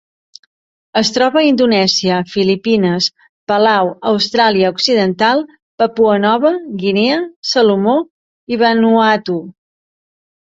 [0.99, 3.09] Es troba a Indonèsia, Filipines,
[3.51, 5.43] Palau, Austràlia Occidental,
[5.83, 6.53] Papua Nova
[6.85, 7.19] Guinea,
[7.51, 7.95] Salomó
[8.55, 9.37] i Vanuatu.